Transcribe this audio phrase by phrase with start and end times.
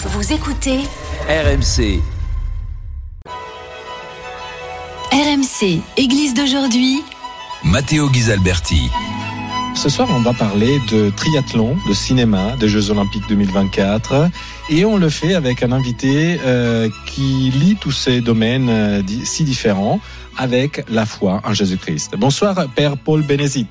[0.00, 0.78] Vous écoutez
[1.28, 2.00] RMC.
[5.10, 7.02] RMC, Église d'aujourd'hui.
[7.64, 8.90] Matteo Ghisalberti.
[9.74, 14.30] Ce soir, on va parler de triathlon, de cinéma, des Jeux Olympiques 2024.
[14.70, 19.42] Et on le fait avec un invité euh, qui lie tous ces domaines euh, si
[19.42, 19.98] différents
[20.36, 22.14] avec la foi en Jésus-Christ.
[22.16, 23.66] Bonsoir, Père Paul Bénézit.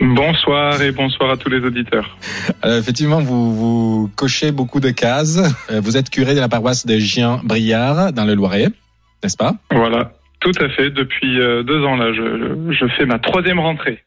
[0.00, 2.16] Bonsoir et bonsoir à tous les auditeurs.
[2.64, 5.38] Euh, effectivement, vous, vous cochez beaucoup de cases.
[5.70, 8.68] Euh, vous êtes curé de la paroisse de Gien-Briard dans le Loiret,
[9.22, 9.54] n'est-ce pas?
[9.70, 10.90] Voilà, tout à fait.
[10.90, 14.02] Depuis euh, deux ans là, je, je fais ma troisième rentrée.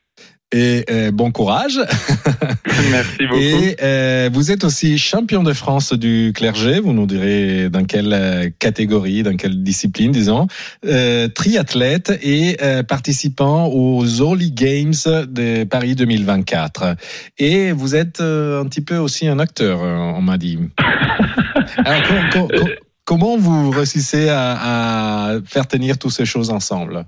[0.51, 1.79] Et euh, bon courage.
[2.91, 3.35] Merci beaucoup.
[3.41, 6.79] Et euh, vous êtes aussi champion de France du clergé.
[6.79, 10.47] Vous nous direz dans quelle euh, catégorie, dans quelle discipline, disons.
[10.85, 14.93] Euh, triathlète et euh, participant aux Holy Games
[15.27, 16.95] de Paris 2024.
[17.37, 20.59] Et vous êtes euh, un petit peu aussi un acteur, on m'a dit.
[21.85, 22.01] Alors,
[22.31, 22.69] co- co- co-
[23.03, 27.03] comment vous réussissez à, à faire tenir toutes ces choses ensemble?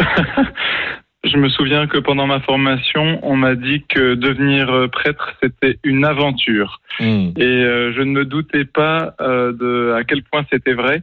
[1.22, 5.78] Je me souviens que pendant ma formation, on m'a dit que devenir euh, prêtre, c'était
[5.84, 6.80] une aventure.
[6.98, 7.32] Hmm.
[7.36, 11.02] Et euh, je ne me doutais pas euh, de à quel point c'était vrai.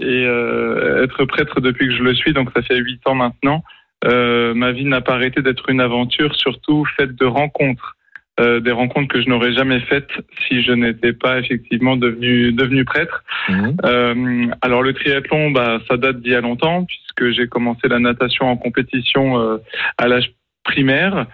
[0.00, 3.64] Et euh, être prêtre depuis que je le suis, donc ça fait huit ans maintenant,
[4.04, 7.96] ma vie n'a pas arrêté d'être une aventure, surtout faite de rencontres.
[8.38, 10.10] Euh, des rencontres que je n'aurais jamais faites
[10.46, 13.24] si je n'étais pas effectivement devenu devenu prêtre.
[13.48, 13.70] Hmm.
[13.82, 17.98] Euh, alors le triathlon, bah, ça date d'il y a longtemps puisque j'ai commencé la
[17.98, 19.56] natation en compétition euh,
[19.96, 20.32] à l'âge
[20.64, 21.26] primaire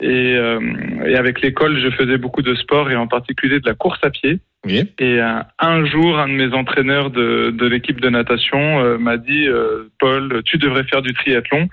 [0.00, 0.60] et, euh,
[1.06, 4.10] et avec l'école, je faisais beaucoup de sport et en particulier de la course à
[4.10, 4.38] pied.
[4.66, 4.82] Oui.
[4.98, 9.16] Et euh, un jour, un de mes entraîneurs de, de l'équipe de natation euh, m'a
[9.16, 11.68] dit euh, Paul, tu devrais faire du triathlon.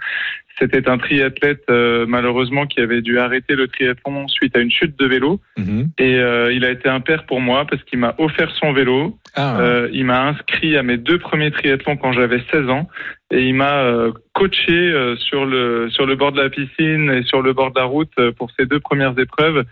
[0.57, 4.97] C'était un triathlète euh, malheureusement qui avait dû arrêter le triathlon suite à une chute
[4.97, 5.89] de vélo Mhm.
[5.97, 9.17] et euh, il a été un père pour moi parce qu'il m'a offert son vélo
[9.35, 9.59] Ah.
[9.59, 12.87] euh, il m'a inscrit à mes deux premiers triathlons quand j'avais 16 ans
[13.31, 17.23] et il m'a euh, coaché euh, sur le sur le bord de la piscine et
[17.23, 19.63] sur le bord de la route euh, pour ces deux premières épreuves.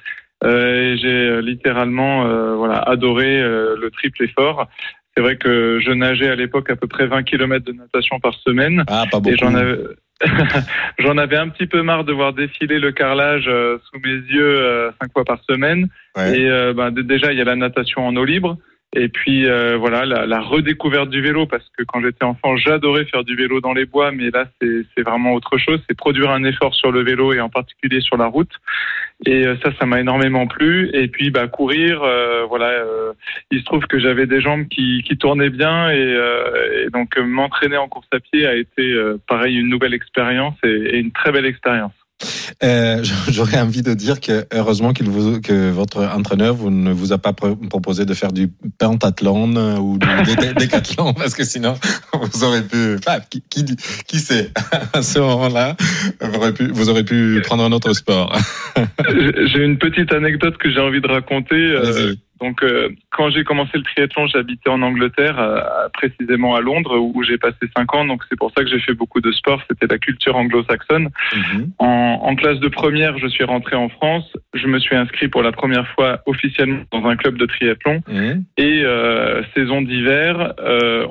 [0.45, 2.27] Et j'ai littéralement
[2.57, 4.67] voilà adoré le triple effort.
[5.15, 8.33] C'est vrai que je nageais à l'époque à peu près 20 km de natation par
[8.33, 9.33] semaine ah, pas beaucoup.
[9.33, 9.77] et j'en avais
[10.99, 15.13] j'en avais un petit peu marre de voir défiler le carrelage sous mes yeux cinq
[15.13, 15.87] fois par semaine.
[16.17, 16.37] Ouais.
[16.37, 18.57] Et ben, déjà, il y a la natation en eau libre.
[18.95, 23.05] Et puis euh, voilà la, la redécouverte du vélo parce que quand j'étais enfant j'adorais
[23.05, 25.81] faire du vélo dans les bois mais là c'est vraiment autre chose.
[25.89, 28.51] C'est produire un effort sur le vélo et en particulier sur la route.
[29.25, 30.91] Et euh, ça ça m'a énormément plu.
[30.93, 33.13] Et puis bah courir euh, voilà euh,
[33.49, 35.89] il se trouve que j'avais des jambes qui, qui tournaient bien.
[35.89, 39.93] Et, euh, et donc m'entraîner en course à pied a été euh, pareil une nouvelle
[39.93, 41.93] expérience et, et une très belle expérience
[42.63, 47.11] Euh, J'aurais envie de dire que heureusement qu'il vous, que votre entraîneur vous ne vous
[47.13, 51.43] a pas pro- proposé de faire du pentathlon euh, ou du dé- décathlon parce que
[51.43, 51.75] sinon
[52.13, 53.65] vous aurez pu, enfin, qui, qui,
[54.07, 54.51] qui sait,
[54.93, 55.75] à ce moment-là,
[56.21, 58.35] vous aurez pu, vous aurez pu prendre un autre sport.
[59.07, 61.55] J'ai une petite anecdote que j'ai envie de raconter.
[61.55, 62.15] Euh.
[62.43, 65.61] Donc, euh, quand j'ai commencé le triathlon, j'habitais en Angleterre, euh,
[65.93, 68.03] précisément à Londres, où j'ai passé cinq ans.
[68.03, 69.61] Donc, c'est pour ça que j'ai fait beaucoup de sport.
[69.69, 71.09] C'était la culture anglo-saxonne.
[71.33, 71.71] Mhm.
[71.79, 74.29] En, en classe de première, je suis rentré en France.
[74.53, 78.01] Je me suis inscrit pour la première fois officiellement dans un club de triathlon.
[78.09, 78.43] Mhm.
[78.57, 80.53] Et euh, saison d'hiver,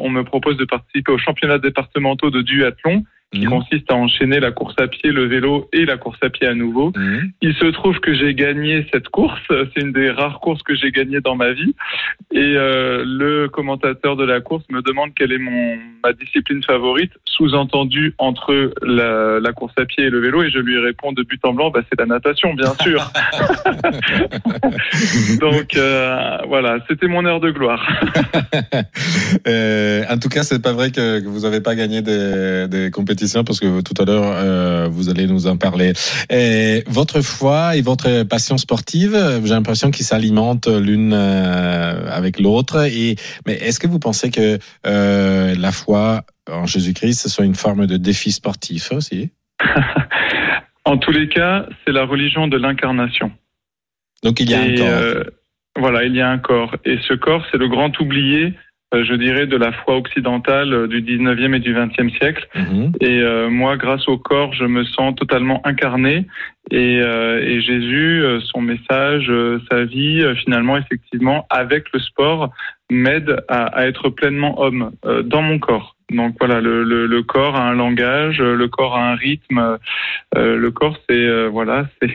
[0.01, 3.51] on me propose de participer aux championnats départementaux de duathlon, qui Mhm.
[3.51, 6.55] consiste à enchaîner la course à pied, le vélo et la course à pied à
[6.55, 6.93] nouveau.
[6.97, 7.31] Mhm.
[7.41, 9.41] Il se trouve que j'ai gagné cette course.
[9.49, 11.75] C'est une des rares courses que j'ai gagnées dans ma vie.
[12.33, 17.13] Et euh, le commentateur de la course me demande quelle est mon ma discipline favorite,
[17.27, 20.43] sous-entendu entre la, la course à pied et le vélo.
[20.43, 23.11] Et je lui réponds de but en blanc, bah, c'est la natation, bien sûr.
[25.41, 27.87] Donc euh, voilà, c'était mon heure de gloire.
[29.49, 32.91] Euh, en tout cas, c'est pas vrai que, que vous n'avez pas gagné des, des
[32.91, 35.93] compétitions parce que tout à l'heure euh, vous allez nous en parler.
[36.31, 42.85] Et votre foi et votre passion sportive, j'ai l'impression qu'ils s'alimentent l'une euh, avec l'autre.
[42.87, 43.17] Et
[43.47, 47.97] mais est-ce que vous pensez que euh, la foi en Jésus-Christ soit une forme de
[47.97, 49.31] défi sportif aussi?
[50.85, 53.31] En tous les cas, c'est la religion de l'incarnation.
[54.25, 54.89] Donc il y a Et, un corps.
[54.89, 55.25] euh,
[55.77, 56.75] voilà, il y a un corps.
[56.85, 58.55] Et ce corps, c'est le grand oublié,
[58.93, 62.47] je dirais, de la foi occidentale euh, du 19e et du 20e siècle.
[62.55, 62.93] Mhm.
[63.01, 66.27] Et euh, moi, grâce au corps, je me sens totalement incarné.
[66.71, 72.01] Et, euh, et Jésus, euh, son message, euh, sa vie, euh, finalement, effectivement, avec le
[72.01, 72.51] sport,
[72.91, 75.97] m'aide à, à être pleinement homme euh, dans mon corps.
[76.11, 79.79] Donc voilà, le, le, le corps a un langage, euh, le corps a un rythme.
[80.37, 82.15] euh, le corps, c'est euh, voilà, c'est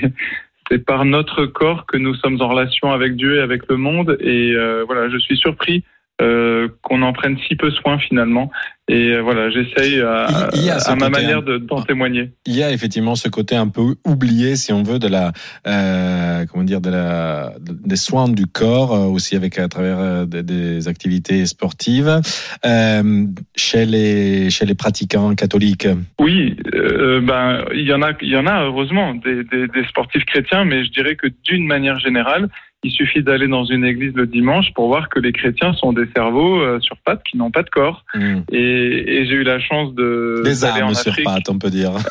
[0.69, 4.17] c'est par notre corps que nous sommes en relation avec Dieu et avec le monde.
[4.19, 5.83] Et euh, voilà, je suis surpris
[6.21, 8.49] euh, qu'on en prenne si peu soin finalement.
[8.89, 12.31] Et euh, voilà, j'essaye à, ce à ma manière un- de- d'en témoigner.
[12.45, 15.33] Il y a effectivement ce côté un peu oublié, si on veut, de la,
[15.67, 20.25] euh, comment dire, de la, des soins du corps, euh, aussi avec à travers euh,
[20.25, 22.21] des, des activités sportives,
[22.65, 23.25] euh,
[23.55, 25.87] chez les chez les pratiquants catholiques.
[26.19, 29.83] Oui, euh, ben il y en a, il y en a heureusement des, des, des
[29.89, 32.47] sportifs chrétiens, mais je dirais que d'une manière générale,
[32.83, 36.05] il suffit d'aller dans une église le dimanche pour voir que les chrétiens sont des
[36.15, 38.05] cerveaux euh, sur pattes qui n'ont pas de corps.
[38.13, 38.41] Hmm.
[38.51, 41.71] Et, et j'ai eu la chance de Des d'aller en armes sur pattes, on peut
[41.71, 41.91] dire.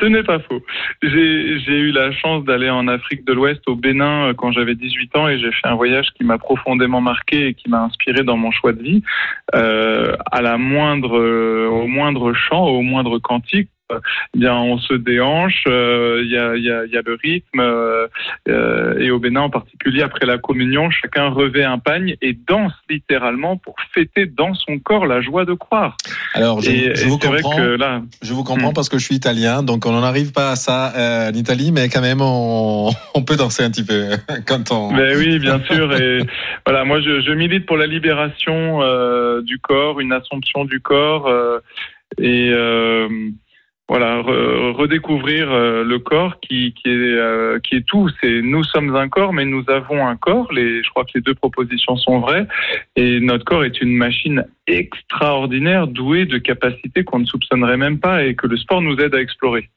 [0.00, 0.60] Ce n'est pas faux.
[1.02, 4.74] J'ai j'ai eu la chance d'aller en Afrique de l'Ouest, au Bénin, euh, quand j'avais
[4.74, 8.24] 18 ans, et j'ai fait un voyage qui m'a profondément marqué et qui m'a inspiré
[8.24, 9.02] dans mon choix de vie.
[9.54, 11.16] Euh, à la moindre,
[11.68, 15.64] au moindre chant, au moindre cantique, eh bien, on se déhanche.
[15.66, 18.06] euh, Il y, a, il y, a, il y a le rythme, euh,
[18.48, 22.72] euh, et au Bénin en particulier, après la communion, chacun revêt un pagne et danse
[22.88, 25.96] littéralement pour fêter dans son corps la joie de croire.
[26.34, 27.56] Alors, je, et je et vous comprends.
[27.56, 28.74] que là, Je vous comprends Hmm.
[28.74, 31.70] parce que je suis italien, donc on n'en arrive pas à ça euh, en Italie,
[31.72, 34.08] mais quand même on, on peut danser un petit peu
[34.46, 34.94] quand on.
[34.94, 35.92] Ben oui, bien sûr.
[35.94, 36.20] Et
[36.66, 41.26] voilà, moi, je, je milite pour la libération euh, du corps, une assomption du corps,
[41.28, 41.58] euh,
[42.18, 43.08] et euh,
[43.88, 48.08] voilà, re- redécouvrir euh, le corps qui, qui est euh, qui est tout.
[48.20, 50.50] C'est nous sommes un corps, mais nous avons un corps.
[50.52, 52.46] Les, je crois que les deux propositions sont vraies.
[52.96, 58.24] Et notre corps est une machine extraordinaire, douée de capacités qu'on ne soupçonnerait même pas,
[58.24, 59.70] et que le sport nous aide à explorer.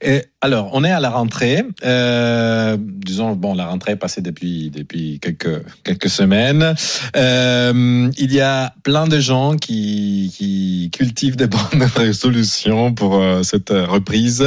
[0.00, 1.62] Et alors, on est à la rentrée.
[1.84, 6.74] Euh, disons, bon, la rentrée est passée depuis depuis quelques quelques semaines.
[7.16, 13.44] Euh, il y a plein de gens qui qui cultivent des bonnes résolutions pour euh,
[13.44, 14.42] cette reprise.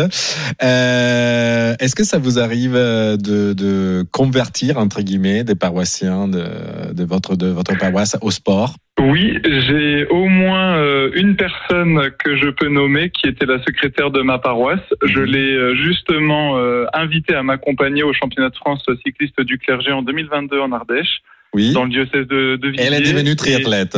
[0.60, 6.44] Est-ce que ça vous arrive de, de convertir entre guillemets des paroissiens de,
[6.94, 8.76] de votre de votre paroisse au sport?
[9.00, 14.12] Oui, j'ai au moins euh, une personne que je peux nommer qui était la secrétaire
[14.12, 14.80] de ma paroisse.
[15.04, 15.26] Je Mhm.
[15.26, 20.02] l'ai euh, justement euh, invitée à m'accompagner au championnat de France cycliste du clergé en
[20.02, 21.22] 2022 en Ardèche,
[21.54, 21.74] Oui.
[21.74, 22.74] dans le diocèse de, de.
[22.78, 23.98] Elle est devenue Et- triathlète.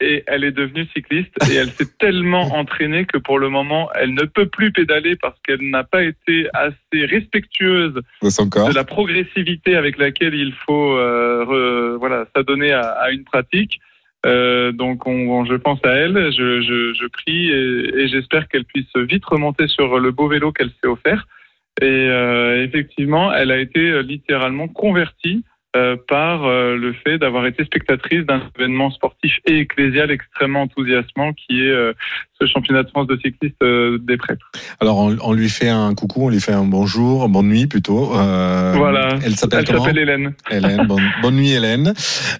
[0.00, 4.12] Et, elle est devenue cycliste et elle s'est tellement entraînée que pour le moment, elle
[4.12, 8.68] ne peut plus pédaler parce qu'elle n'a pas été assez respectueuse de son corps.
[8.68, 13.80] de la progressivité avec laquelle il faut euh, re- voilà s'adonner à, à une pratique.
[14.24, 19.68] Euh, donc, on, je pense à elle, je, prie et, j'espère qu'elle puisse vite remonter
[19.68, 21.26] sur le beau vélo qu'elle s'est offert.
[21.80, 25.44] Et euh, effectivement, elle a été littéralement convertie
[25.76, 31.32] euh, par euh, le fait d'avoir été spectatrice d'un événement sportif et ecclésial extrêmement enthousiasmant
[31.32, 31.92] qui est euh,
[32.40, 34.50] ce championnat de France de cycliste euh, des prêtres.
[34.80, 38.14] Alors on, on lui fait un coucou, on lui fait un bonjour, bonne nuit plutôt.
[38.16, 39.18] Euh, voilà.
[39.24, 40.34] Elle s'appelle Elle comment s'appelle Hélène.
[40.50, 40.86] Hélène.
[40.86, 41.92] Bonne, bonne nuit Hélène.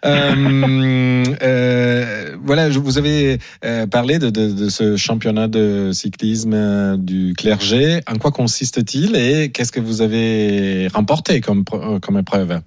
[0.05, 6.97] Euh, euh, voilà, je, vous avez euh, parlé de, de, de ce championnat de cyclisme
[6.99, 8.01] du clergé.
[8.07, 12.61] En quoi consiste-t-il et qu'est-ce que vous avez remporté comme, comme épreuve?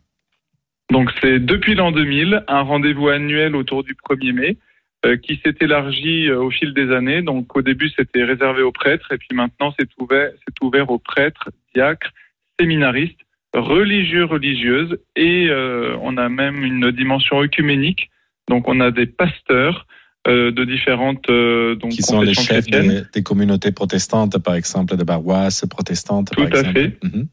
[0.91, 4.57] Donc c'est depuis l'an 2000 un rendez-vous annuel autour du 1er mai
[5.05, 7.21] euh, qui s'est élargi euh, au fil des années.
[7.21, 10.99] Donc au début c'était réservé aux prêtres et puis maintenant c'est ouvert, c'est ouvert aux
[10.99, 12.11] prêtres, diacres,
[12.59, 13.19] séminaristes,
[13.53, 18.09] religieux, religieuses et euh, on a même une dimension œcuménique.
[18.49, 19.87] Donc on a des pasteurs
[20.27, 24.97] euh, de différentes euh, donc Qui sont les chefs des, des communautés protestantes, par exemple,
[24.97, 26.31] de paroisses protestantes.
[26.31, 26.73] Tout par à exemple.
[26.73, 26.97] fait.
[27.03, 27.27] Mhm.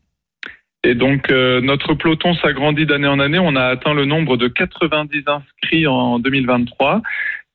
[0.85, 3.39] Et donc, euh, notre peloton s'agrandit d'année en année.
[3.39, 7.01] On a atteint le nombre de 90 inscrits en 2023.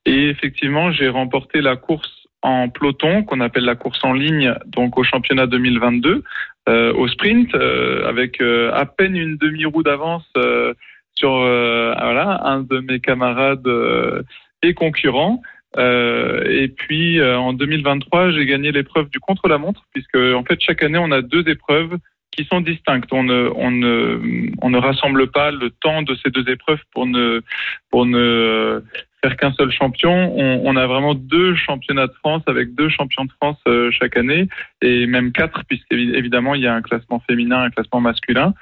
[0.04, 2.10] Et effectivement, j'ai remporté la course
[2.42, 6.24] en peloton, qu'on appelle la course en ligne, donc au championnat 2022,
[6.68, 10.74] euh, au sprint, euh, avec euh, à peine une demi-roue d'avance euh,
[11.14, 14.22] sur euh, voilà, un de mes camarades euh,
[14.62, 15.42] et concurrents.
[15.78, 21.12] Et puis en 2023, j'ai gagné l'épreuve du contre-la-montre, puisque en fait chaque année on
[21.12, 21.96] a deux épreuves
[22.30, 23.12] qui sont distinctes.
[23.12, 27.06] On ne, on ne, on ne rassemble pas le temps de ces deux épreuves pour
[27.06, 27.42] ne,
[27.90, 28.82] pour ne
[29.22, 30.32] faire qu'un seul champion.
[30.36, 34.16] On, on a vraiment deux championnats de France avec deux champions de France euh, chaque
[34.16, 34.48] année
[34.82, 38.54] et même quatre puisqu'évidemment il y a un classement féminin, un classement masculin.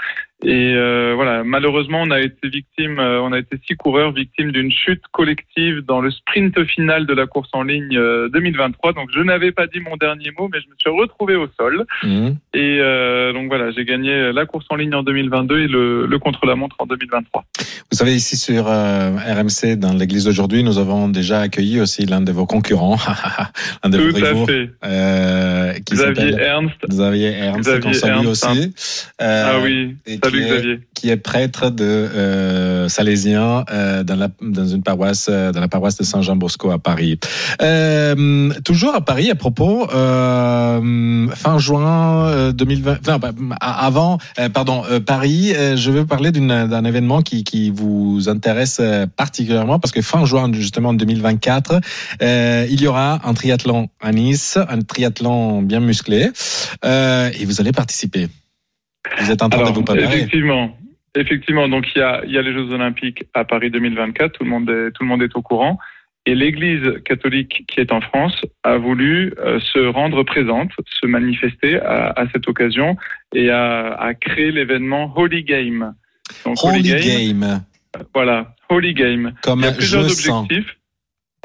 [0.45, 4.53] Et euh, voilà, malheureusement, on a été victime, euh, on a été six coureurs victimes
[4.53, 8.93] d'une chute collective dans le sprint final de la course en ligne euh, 2023.
[8.93, 11.85] Donc, je n'avais pas dit mon dernier mot, mais je me suis retrouvé au sol.
[12.05, 12.37] Mhm.
[12.55, 16.19] Et euh, donc voilà, j'ai gagné la course en ligne en 2022 et le, le
[16.21, 17.45] contre-la-montre en 2023.
[17.91, 22.21] Vous savez, ici sur euh, RMC, dans l'église d'aujourd'hui, nous avons déjà accueilli aussi l'un
[22.21, 22.99] de vos concurrents,
[23.83, 24.47] l'un de vos Tout à rivaux,
[24.85, 26.75] euh, qui Xavier Ernst.
[26.89, 28.51] Xavier Ernst, Xavier qu'on salue Ernst, hein.
[28.53, 28.73] aussi.
[29.21, 30.81] Euh, ah oui, salut qui est- Xavier.
[30.95, 35.97] qui est prêtre de euh, salésien euh, dans, la, dans une paroisse dans la paroisse
[35.97, 37.19] de Saint Jean Bosco à Paris.
[38.65, 44.19] Toujours à Paris à propos fin juin euh, 2020 enfin, bah, avant
[44.53, 48.81] pardon Paris je veux parler d'un événement qui, qui vous intéresse
[49.17, 51.81] particulièrement parce que fin juin justement 2024
[52.23, 55.98] euh, il y aura un triathlon à Nice un triathlon bien musclé
[56.85, 58.27] euh, et vous allez participer.
[59.21, 60.17] Vous êtes en train de Alors, vous préparer.
[60.17, 60.77] effectivement,
[61.17, 61.69] effectivement.
[61.69, 64.33] Donc il y a, il y a les Jeux Olympiques à Paris 2024.
[64.33, 65.79] Tout le monde est, tout le monde est au courant.
[66.27, 71.81] Et l'Église catholique qui est en France a voulu euh, se rendre présente, se manifester
[71.81, 72.97] à, à cette occasion
[73.35, 75.95] et a, a créé l'événement Holy Game.
[76.45, 77.63] Donc, Holy Game,
[78.15, 79.33] Voilà, Holy Game.
[79.43, 80.77] comme Il y a plusieurs objectifs.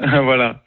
[0.00, 0.63] voilà.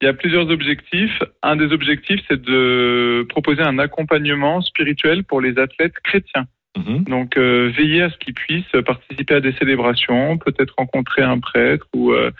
[0.00, 1.22] Il y a plusieurs objectifs.
[1.42, 6.46] Un des objectifs, c'est de proposer un accompagnement spirituel pour les athlètes chrétiens.
[6.76, 7.04] Mhm.
[7.04, 11.86] Donc, euh, veiller à ce qu'ils puissent participer à des célébrations, peut-être rencontrer un prêtre
[11.94, 12.30] ou, euh,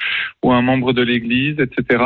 [0.45, 2.05] ou un membre de l'Église, etc.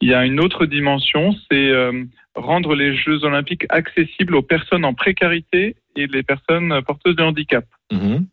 [0.00, 2.04] Il y a une autre dimension, c'est euh,
[2.34, 7.64] rendre les Jeux olympiques accessibles aux personnes en précarité et les personnes porteuses de handicap.
[7.90, 8.26] Mhm.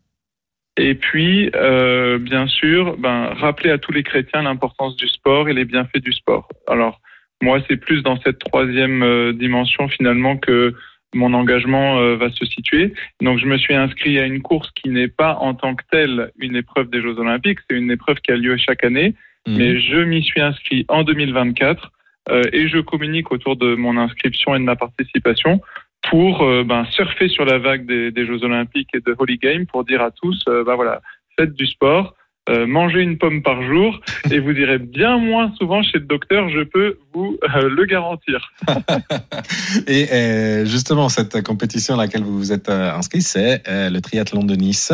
[0.77, 5.53] Et puis, euh, bien sûr, ben, rappeler à tous les chrétiens l'importance du sport et
[5.53, 6.47] les bienfaits du sport.
[6.67, 7.01] Alors,
[7.41, 10.73] moi, c'est plus dans cette troisième euh, dimension finalement que
[11.15, 12.93] mon engagement euh, va se situer.
[13.21, 16.31] Donc, je me suis inscrit à une course qui n'est pas en tant que telle
[16.37, 19.15] une épreuve des Jeux Olympiques, c'est une épreuve qui a lieu chaque année,
[19.47, 19.57] Mhm.
[19.57, 21.91] mais je m'y suis inscrit en 2024
[22.29, 25.61] euh, et je communique autour de mon inscription et de ma participation
[26.09, 29.65] pour euh, ben, surfer sur la vague des, des Jeux Olympiques et de Holy Game
[29.65, 31.01] pour dire à tous, euh, ben voilà,
[31.37, 32.15] faites du sport,
[32.49, 33.99] euh, mangez une pomme par jour
[34.31, 38.51] et vous irez bien moins souvent chez le docteur, je peux vous le garantir.
[39.87, 44.93] Et justement, cette compétition à laquelle vous vous êtes inscrit, c'est le triathlon de Nice.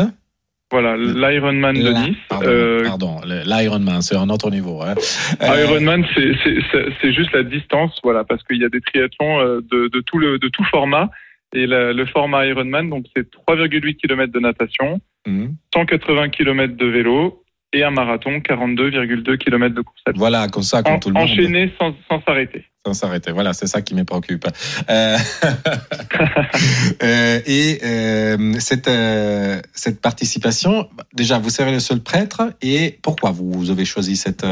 [0.74, 2.16] Voilà, l'Ironman de Nice.
[2.28, 4.82] Pardon, Euh, pardon, l'Ironman, c'est un autre niveau.
[4.82, 4.94] Hein.
[5.40, 9.86] Euh, Ironman, c'est- juste la distance, voilà, parce qu'il y a des triathlons euh, de,
[9.86, 11.10] de tout le de tout format.
[11.54, 15.54] Et la- le format Ironman, donc c'est 3,8 km de natation, mhm.
[15.72, 20.18] 180 km de vélo et un marathon, 42,2 km de course à pied.
[20.18, 21.22] Voilà, comme ça, comme En- tout le monde.
[21.30, 21.94] enchaîné sans
[22.26, 22.64] s'arrêter.
[22.86, 23.32] Sans s'arrêter.
[23.32, 24.44] Voilà, c'est ça qui me préoccupe.
[24.90, 25.16] Euh,
[27.02, 32.42] euh, et euh, cette, euh, cette participation, déjà, vous serez le seul prêtre.
[32.60, 34.44] Et pourquoi vous avez choisi cette,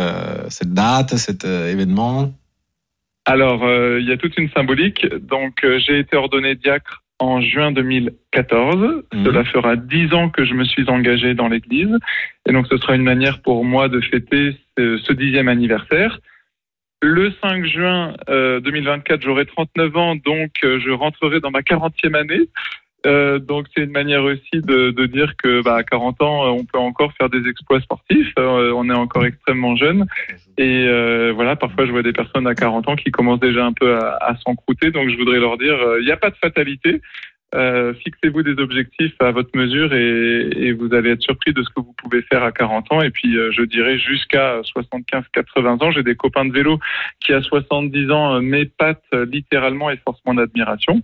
[0.49, 2.33] cette date, cet événement?
[3.27, 5.07] Alors, il y a toute une symbolique.
[5.07, 9.05] Donc, j'ai été ordonné diacre en juin 2014.
[9.13, 9.25] Mhm.
[9.25, 11.97] Cela fera dix ans que je me suis engagé dans l'Église.
[12.49, 16.19] Et donc, ce sera une manière pour moi de fêter ce, ce dixième anniversaire.
[17.05, 22.17] Le 5 juin euh, 2024, j'aurai 39 ans, donc euh, je rentrerai dans ma 40e
[22.17, 22.49] année.
[23.05, 26.65] Euh, donc c'est une manière aussi de, dire que bah, à 40 ans, euh, on
[26.65, 28.33] peut encore faire des exploits sportifs.
[28.39, 30.07] Euh, on est encore extrêmement jeune.
[30.59, 33.73] Et euh, voilà, parfois je vois des personnes à 40 ans qui commencent déjà un
[33.73, 34.93] peu à, à s'encrouter.
[34.93, 37.01] Donc je voudrais leur dire, euh, il n'y a pas de fatalité.
[37.55, 41.69] Euh, Fixez-vous des objectifs à votre mesure et, et vous allez être surpris de ce
[41.69, 43.03] que vous pouvez faire à 40 ans.
[43.03, 45.91] Et puis euh, je dirais jusqu'à 75-80 ans.
[45.91, 46.79] J'ai des copains de vélo
[47.21, 51.03] qui à 70 ans euh, m'épatent euh, littéralement et forcent mon admiration.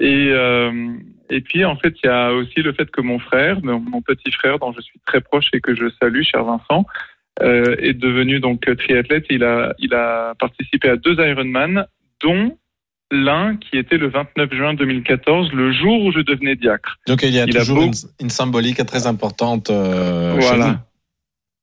[0.00, 0.92] Et, euh,
[1.28, 4.30] et puis en fait, il y a aussi le fait que mon frère, mon petit
[4.30, 6.86] frère dont je suis très proche et que je salue, cher Vincent,
[7.42, 9.26] euh, est devenu donc triathlète.
[9.30, 11.86] Il a, il a participé à deux Ironman,
[12.22, 12.56] dont
[13.10, 16.98] l'un qui était le 29 juin 2014, le jour où je devenais diacre.
[17.06, 19.70] Donc il y a Il a toujours beau- une, une symbolique très importante.
[19.70, 20.46] euh, chez vous.
[20.56, 20.84] voilà.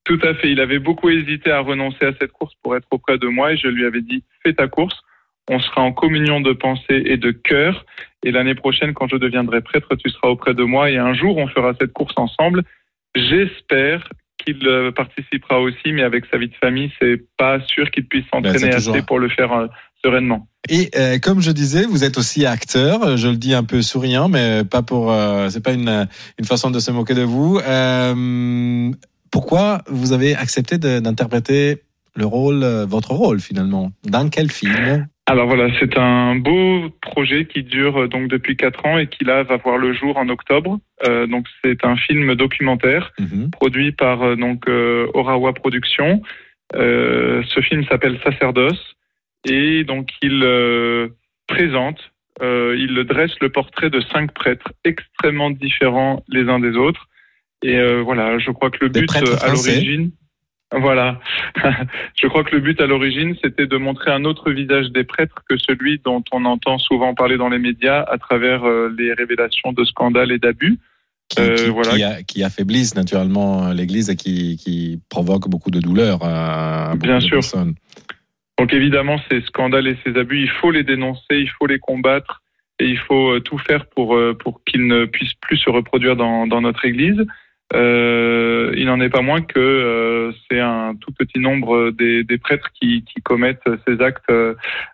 [0.06, 0.52] Tout à fait.
[0.52, 3.58] Il avait beaucoup hésité à renoncer à cette course pour être auprès de moi et
[3.58, 4.96] je lui avais dit fais ta course.
[5.50, 7.86] On sera en communion de pensée et de cœur.
[8.24, 11.38] Et l'année prochaine, quand je deviendrai prêtre, tu seras auprès de moi et un jour,
[11.38, 12.64] on fera cette course ensemble.
[13.16, 14.10] J'espère
[14.44, 18.25] qu'il euh, participera aussi, mais avec sa vie de famille, c'est pas sûr qu'il puisse
[18.34, 19.68] s'entraîner Ben, toujours- assez pour le faire euh,
[20.06, 20.48] sereinement.
[20.70, 23.18] Et euh, comme je disais, vous êtes aussi acteur.
[23.18, 25.12] Je le dis un peu souriant, mais pas pour.
[25.12, 26.08] Euh, c'est pas une
[26.40, 27.60] une façon de se moquer de vous.
[27.60, 28.92] Euh,
[29.32, 31.82] pourquoi vous avez accepté d'interpréter
[32.16, 33.92] le rôle, euh, votre rôle finalement?
[34.06, 35.08] Dans quel film?
[35.28, 39.42] Alors voilà, c'est un beau projet qui dure donc depuis quatre ans et qui là
[39.44, 40.80] va voir le jour en octobre.
[41.08, 43.50] Euh, donc c'est un film documentaire Mhm.
[43.52, 46.22] produit par donc euh, Orawa Productions.
[46.76, 48.84] Euh, ce film s'appelle Sacerdoce
[49.46, 51.08] et donc il euh,
[51.48, 52.00] présente,
[52.42, 57.08] euh, il dresse le portrait de cinq prêtres extrêmement différents les uns des autres.
[57.64, 60.12] Et euh, voilà, je crois que le but à l'origine,
[60.74, 61.20] Voilà.
[62.22, 65.42] Je crois que le but à l'origine, c'était de montrer un autre visage des prêtres
[65.48, 68.66] que celui dont on entend souvent parler dans les médias à travers
[68.98, 70.78] les révélations de scandales et d'abus.
[71.30, 71.92] Qui, Euh, qui- voilà.
[71.92, 77.08] qui a- qui affaiblissent naturellement l'Église et qui, provoquent beaucoup de douleur à, à beaucoup
[77.08, 77.38] Bien de sûr.
[77.38, 77.74] personnes.
[78.58, 82.42] Donc évidemment, ces scandales et ces abus, il faut les dénoncer, il faut les combattre
[82.80, 86.16] et il faut euh, tout faire pour, euh, pour qu'ils ne puissent plus se reproduire
[86.16, 87.26] dans, dans notre Église.
[87.74, 92.38] Euh, il n'en est pas moins que euh, c'est un tout petit nombre des, des
[92.38, 94.54] prêtres qui, qui commettent ces actes euh,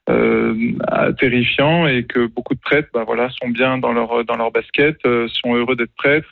[0.09, 4.51] euh, terrifiants et que beaucoup de prêtres bah, voilà, sont bien dans leur, dans leur
[4.51, 6.29] basket, sont heureux d'être prêtres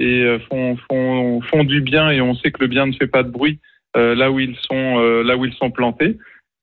[0.00, 3.22] et font, font, font du bien et on sait que le bien ne fait pas
[3.22, 3.60] de bruit
[3.94, 6.16] là, où ils sont, là où ils sont plantés.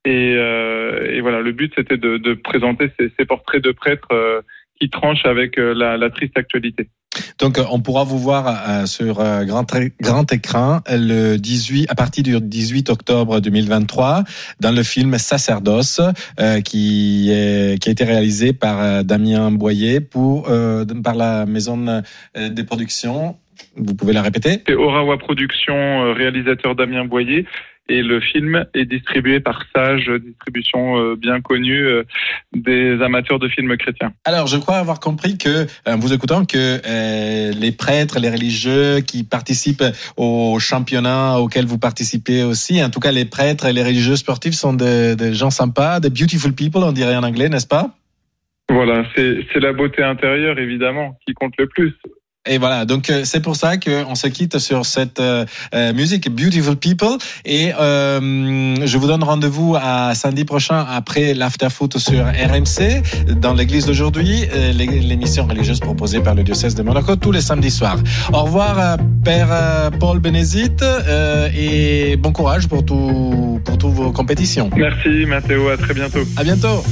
[0.06, 4.08] Et, euh, et voilà, le but c'était de, de présenter ces, ces portraits de prêtres
[4.14, 4.42] euh,
[4.80, 6.88] qui tranchent avec euh, la, la triste actualité.
[7.40, 9.66] Donc, on pourra vous voir sur grand,
[10.00, 14.24] grand écran le 18, à partir du 18 octobre 2023
[14.60, 16.02] dans le film Sacerdoce
[16.40, 22.04] euh, qui, est, qui a été réalisé par Damien Boyer pour, euh, par la maison
[22.38, 23.38] des productions.
[23.76, 27.46] Vous pouvez la répéter C'est Orawa Productions, réalisateur Damien Boyer.
[27.90, 32.04] Et le film est distribué par Sage, distribution euh, bien connue euh,
[32.54, 34.14] des amateurs de films chrétiens.
[34.26, 39.00] Alors, je crois avoir compris que, en vous écoutant, que euh, les prêtres, les religieux
[39.02, 39.84] qui participent
[40.18, 44.54] au championnat auquel vous participez aussi, en tout cas les prêtres et les religieux sportifs
[44.54, 47.96] sont des, des gens sympas, des beautiful people, on dirait en anglais, n'est-ce pas?
[48.70, 51.96] Voilà, c'est la beauté intérieure évidemment qui compte le plus.
[52.48, 56.34] Et voilà, donc euh, c'est pour ça qu'on se quitte sur cette euh, euh, musique
[56.34, 57.18] Beautiful People.
[57.46, 63.86] Et euh, je vous donne rendez-vous à samedi prochain après l'afterfoot sur RMC dans l'église
[63.88, 67.98] d'aujourd'hui, euh, l'é- l'émission religieuse proposée par le diocèse de Monaco tous les samedis soirs.
[68.32, 74.70] Au revoir, Père Paul Bénézite, euh, et bon courage pour tout pour toutes vos compétitions.
[74.78, 76.24] Merci Mathéo, à très bientôt.
[76.38, 76.84] À bientôt.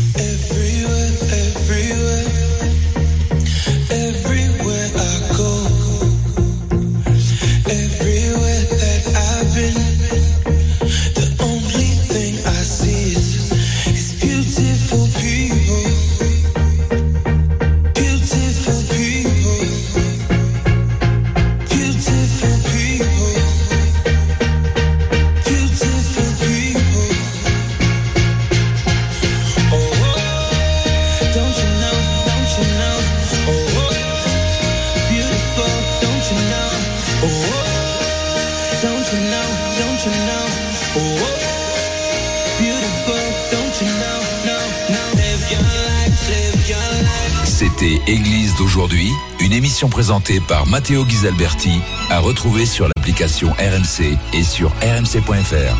[48.58, 55.76] D'aujourd'hui, une émission présentée par Matteo Ghisalberti, à retrouver sur l'application RMC et sur rmc.fr.